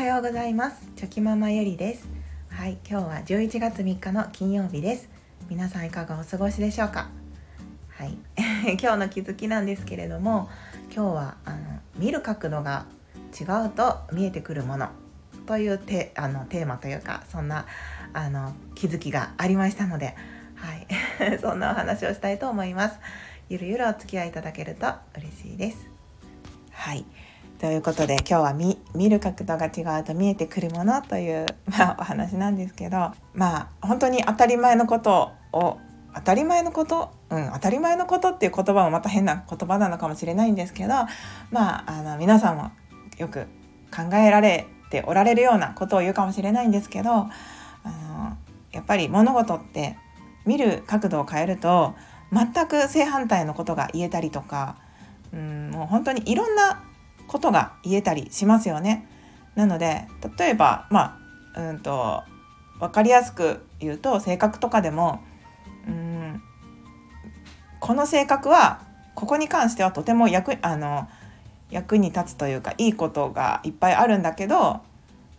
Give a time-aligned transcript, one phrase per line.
[0.00, 0.88] はようございます。
[0.96, 2.08] チョキママゆりです。
[2.48, 5.10] はい今日は11月3日の金曜日です。
[5.50, 7.10] 皆さんいかがお過ごしでしょうか？
[7.90, 8.16] はい。
[8.80, 10.48] 今日の気づきなんですけれども
[10.84, 11.58] 今日はあの
[11.96, 12.86] 見る角度が
[13.38, 14.88] 違うと見えてくるもの
[15.46, 17.66] というテあのテーマというかそんな
[18.14, 20.16] あの気づきがありましたので
[20.54, 20.86] はい。
[21.42, 22.98] そんなお話をしたいと思います。
[23.50, 25.76] ゆるゆるお付き合いいただけると嬉しいです。
[26.70, 27.04] はい。
[27.60, 35.76] ということで今日は見見る角度が違うと見えてくるものという、 まあ、お話なんですけどまあ本当に当たり前のことを
[36.14, 40.94] 当たり前のこと、うん、当たり前のことっていう言葉もまた変な言葉なのかもしれないんですけど
[41.50, 42.70] まああの皆さんも
[43.18, 43.46] よく
[43.94, 47.28] 考えられておられるようなことを言うかもしれないんですけどあ
[47.84, 48.36] の
[48.72, 49.98] やっぱり物事って
[50.46, 51.94] 見る角度を変えると
[52.32, 54.76] 全く正反対のことが言えたりとか、
[55.34, 56.84] うん、もう本当にいろんな
[57.30, 59.06] ことが言えたりしますよね。
[59.54, 61.16] なので例えばま
[61.54, 62.24] あうんと
[62.80, 65.22] 分かりやすく言うと性格とかでも
[65.86, 66.42] うん
[67.78, 68.80] この性格は
[69.14, 71.08] ここに関してはとても役あの
[71.70, 74.80] 役に立つというかいいことがいっぱいあるんだけど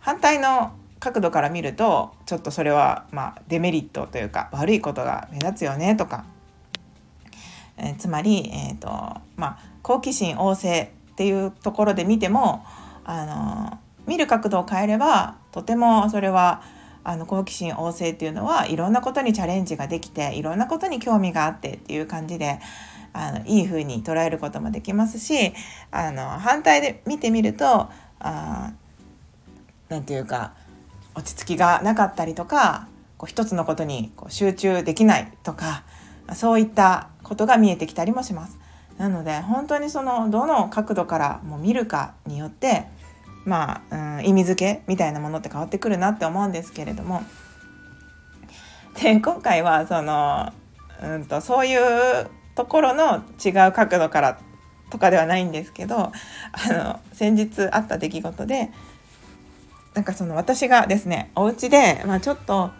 [0.00, 6.24] 反対の角度から見るとちょっとそれはまあデメリットというか悪いことが目立つよねとか、
[7.76, 8.88] えー、つまり、えーと
[9.36, 12.64] まあ、好奇心旺盛っていうところで見ても
[13.04, 16.62] あの見る角度を変えればとてもそれは
[17.04, 22.60] あの好奇心旺盛っていうのはいろんなことにチャレンジができていろんなことに興味があってっていう感じで
[23.12, 25.52] あのいい風に捉えることもできますし
[25.90, 27.88] あの反対で見てみると
[28.20, 28.74] 何
[30.04, 30.54] て言うか
[31.14, 32.88] 落ち着きがなかったりとか
[33.18, 35.84] こう一つのことにこう集中できないとか
[36.34, 38.61] そういったことが見えてきたりもします。
[38.98, 42.86] なので本当にそのどの角度からも見るかによって
[43.44, 47.22] まあ、うん、意味付けみたいなものって変わってくるなって思うんですけれども。
[49.00, 50.52] で今回はその、
[51.02, 54.38] うんと、そういうところの違う角度から
[54.90, 56.12] とかではないんですけどあ
[56.68, 58.70] の先日あった出来事で
[59.94, 62.70] なんかその私がですねお家でまあ、ちょっと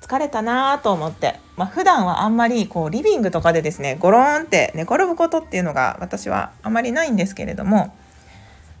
[0.00, 7.94] 疲れたなと思って、まあ、普段はあんまりこうリビングとかでですねゴローンって寝転ぶことっていうのが私はあまりないんですけれども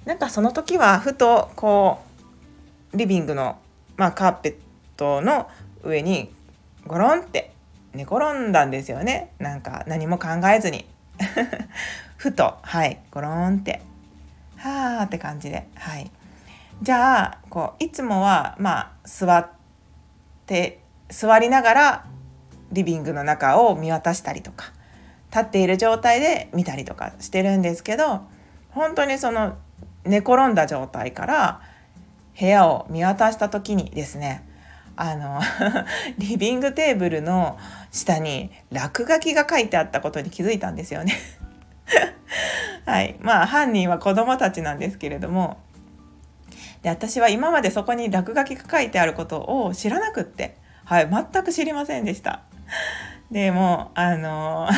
[0.04, 2.00] なんかその時はふとこ
[2.94, 3.58] うリビングの、
[3.96, 4.54] まあ、カーペッ
[4.96, 5.48] トの
[5.84, 6.30] 上に
[6.86, 7.52] ゴロンって
[7.92, 9.32] 寝転んだんですよね。
[9.38, 10.86] なんか何も考えずに。
[12.16, 13.82] ふとはいゴロンって。
[14.56, 16.10] はあって感じではい。
[16.82, 19.48] じゃあこういつもはまあ座っ
[20.46, 20.79] て
[21.10, 22.06] 座りながら
[22.72, 24.72] リビングの中を見渡したりとか
[25.30, 28.22] 立っている状態で見たりとかしてるんですけど
[28.70, 29.56] 本当にその
[30.04, 31.60] 寝転んだ状態から
[32.38, 34.46] 部屋を見渡した時にですね
[34.96, 35.40] あの
[36.18, 37.58] リビングテーブルの
[37.90, 41.14] 下に落書きが書いてあったことに気づいたんですよね。
[42.84, 43.16] はい。
[43.20, 45.58] まあ犯人は子供たちなんですけれども
[46.82, 50.56] で私は今までそこに落書きが書いてあることを知らなくって
[50.90, 52.42] はい全く知りませんでした
[53.30, 54.68] でもあの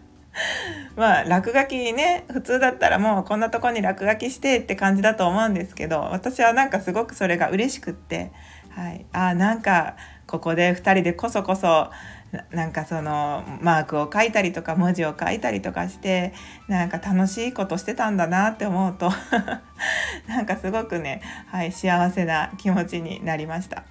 [0.96, 8.32] まあ落書きね普通だったらもうこんなとこに落書きしてって感じだと思うんですけど私はなんかすごくそれが嬉しくって、
[8.68, 9.96] はい、あなんか
[10.26, 11.90] ここで2人でこそこそ
[12.50, 16.34] なんかそのマークを書いたりとか文字を書いたりとかして
[16.68, 19.10] なんか楽しいことしてたんだなって思うと
[20.28, 23.84] なんかすごくね、はい、幸せな気持ちになりました。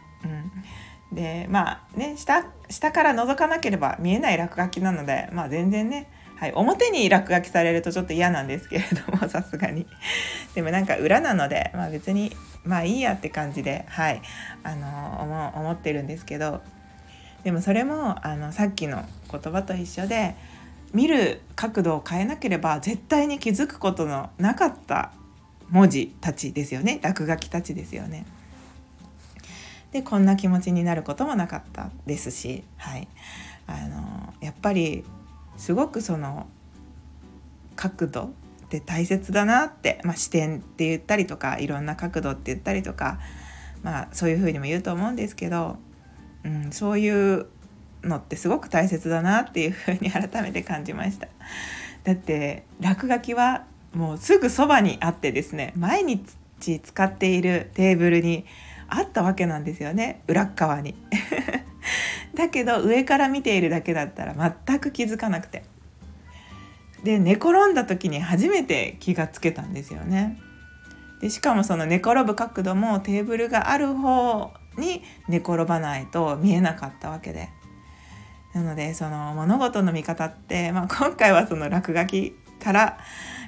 [1.11, 9.87] でまあね下下から覗かなければ見えない落書きなので、まあ、全然ね、はい、表に落書きされるとちょっと嫌なんですけれども さすがに。
[10.53, 14.21] でもなんか裏なので、まあ、別にまあいいやって感じで、はい
[14.63, 16.61] あの思ってるんですけど。
[17.43, 20.35] でもそれもあのさっきの言葉と一緒で
[20.93, 25.13] 見る角度を変えなければ絶対に気づくことのなかった
[25.69, 26.99] 文字たちですよね。
[27.01, 28.25] 落書きたちですよね。
[29.91, 33.07] でこんな気持ちになることもなかったですし、はい、
[33.67, 35.03] あのやっぱり
[35.57, 36.47] すごくその
[37.75, 38.27] 角度っ
[38.69, 43.19] て大切だなって、まあ、視点って言ったりとかいろんな角度って言ったりとか、
[43.81, 45.77] まあ、そういうふうにも言うと思うんですけど、
[46.43, 47.47] うん、そういう
[48.03, 51.27] のってすごく大切だなっていうふうに改めて感じました。
[52.03, 58.45] だって落書きはもうすぐそばにあってですね毎日使っているテーブルに
[58.89, 60.23] あったわけなんですよね。
[60.27, 60.95] 裏側に。
[62.35, 65.63] だけど上から見ているだけだったら全く気づかなくて。
[67.03, 70.37] で寝転んだ時に初めて気がつけたんですよね。
[71.21, 77.49] でしかもその寝転ぶ角度もテーブルがある方に寝転ばないと見えなかったわけで。
[78.53, 82.97] なのでその物事の見方って、まあ、今回はその落書きから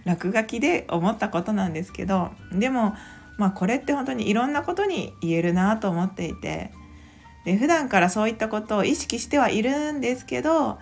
[0.05, 2.95] 落書きで思ったことなんですけどでも
[3.41, 6.71] まあこれって本当にいろんなことに言えるなと思っていて
[7.43, 10.77] で普段からそういったことを意識してはいるんですけど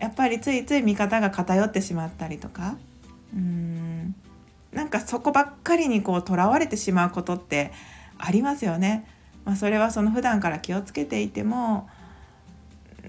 [0.00, 2.76] やっぱりついつい見方が偏ってしまったりとか
[3.34, 4.14] うん
[4.72, 7.72] なんかそこばっかりにこうとらわれてしまうことって
[8.16, 9.06] ありますよね。
[9.44, 11.88] まあ、それはその普段から気をつけていても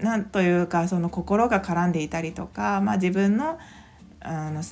[0.00, 3.58] なんというかその心が絡んでいたりとか、まあ、自分の
[4.20, 4.62] あの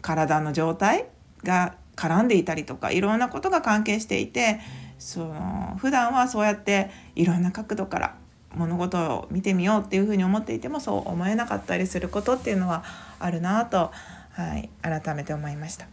[0.00, 1.06] 体の状態
[1.42, 4.60] が絡んでいたりとかいろんなことが関係していて
[4.98, 8.16] その普段はそうやっていろんな角度から
[8.54, 12.84] 物事を見てみようっていうふうに思っていてもそう思えなかったりすることっていうのは
[13.18, 13.90] あるなと、
[14.32, 15.86] はい、改めて思いました。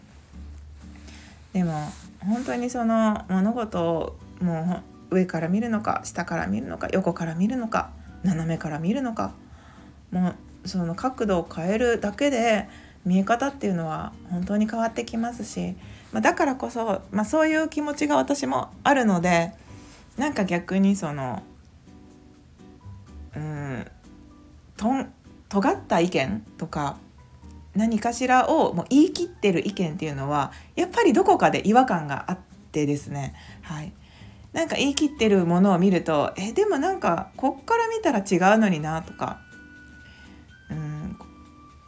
[1.53, 7.89] でも本当にその物事をもう上から見るのか下から見るのか横から見るのか
[8.23, 9.33] 斜めから見るのか
[10.11, 10.33] も
[10.63, 12.69] うその角度を変えるだけで
[13.05, 15.75] 見え方っていうのは本当に変わってきますし、
[16.11, 19.53] まあ、だからこそ、まあ、そういう気持ちが私もあるので
[20.17, 21.43] なんか逆にその
[23.35, 23.87] うん
[24.77, 25.13] とん
[25.49, 26.97] 尖った意見とか
[27.75, 32.37] 何かしらをもう言い切ってる意見っていうのはやっぱりどこかで違和感があっ
[32.71, 33.33] てですね。
[33.61, 33.93] はい。
[34.53, 39.39] なんか言い切ってるものを見るとえでもなんかこっから見たら違うのになとか
[40.69, 41.17] うん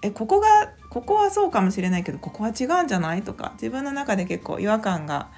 [0.01, 3.23] えここがここはそうかもしれないけどここは違うんじゃない？
[3.23, 5.29] とか自分の中で結構違和感が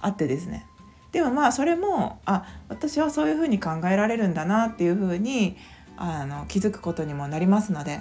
[0.00, 0.66] あってですね。
[1.12, 5.58] でもまあそれもあ私はそういうふうに考えられるんだなっていうふうに
[5.98, 8.00] あの気づくことにもなりますので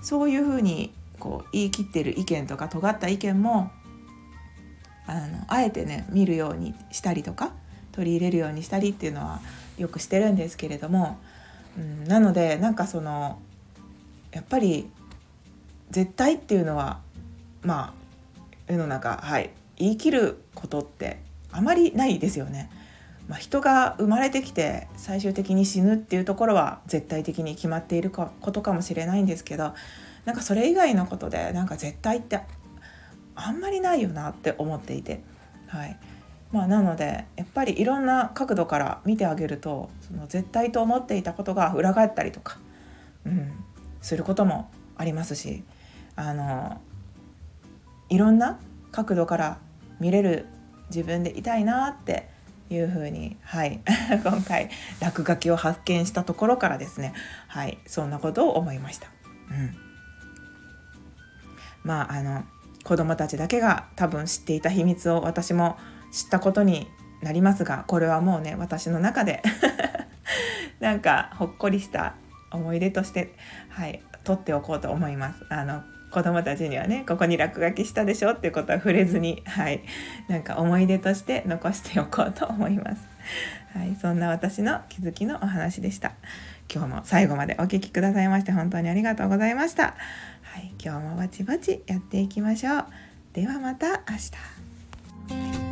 [0.00, 3.70] そういうふうにこう言い切ってる意見とか尖った意見も
[5.06, 7.52] あのあえてね見るようにしたりとか
[7.92, 9.40] 取り入れるようにしたりっていうのは
[9.76, 11.18] よくしてるんですけれども、
[11.76, 13.38] うん、なのでなんかその
[14.32, 14.88] やっぱり
[15.90, 17.00] 絶対っていうのは
[17.62, 17.94] ま
[18.68, 21.20] あ世の中はい言い切ることって
[21.50, 22.70] あまりないですよね。
[23.28, 29.74] まあ、人が生まれてきて最終的に死ぬっていうところは絶対的に決まっていることかもしれないんですけど
[30.24, 32.40] なんかそれ以外のことでなんか絶対って
[33.34, 35.22] あんまりないよなって思っていて、
[35.66, 35.98] はい
[36.52, 42.58] まあ、なのでやっぱりいろんな角度から見てあげるとその絶対と思っていたことが裏返ったりとか、
[43.26, 43.52] うん、
[44.00, 45.64] することもありますし
[46.18, 46.80] あの
[48.08, 48.58] いろんな
[48.90, 49.58] 角度から
[50.00, 50.46] 見れる
[50.90, 52.28] 自分でいたいなって
[52.70, 53.80] いうふうに、はい、
[54.24, 54.68] 今回
[55.00, 57.14] 落書きを発見したところからですね、
[57.46, 59.06] はい、そんなことを思いました。
[59.50, 59.76] うん、
[61.84, 62.44] まああの
[62.82, 65.78] 子供たちだけが多分知っていた秘密を私も
[66.10, 66.88] 知ったことに
[67.22, 69.42] なりますがこれはもうね私の中で
[70.80, 72.14] なんかほっこりした
[72.50, 73.34] 思い出として、
[73.68, 75.46] はい、取っておこうと思います。
[75.48, 79.82] あの子供たちにはねここに落書きしたでしょっていうことは触れずにはい
[80.28, 83.06] なんか思い出として残しておこうと思います。
[83.74, 86.12] はい、そんな私の気づきのお話でした。
[86.72, 89.94] 今日も最後までお聴きくださいまして本当にありがとうございました。
[90.42, 92.86] はい、今日もバチバチやっていきましょう。
[93.34, 95.67] ではまた明日。